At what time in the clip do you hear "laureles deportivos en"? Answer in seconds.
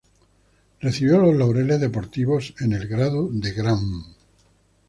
1.37-2.73